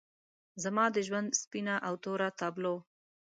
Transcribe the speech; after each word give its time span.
زما 0.63 0.85
د 0.95 0.97
ژوند 1.07 1.29
سپینه 1.41 1.75
او 1.87 1.93
توره 2.03 2.29
تابلو 2.39 2.75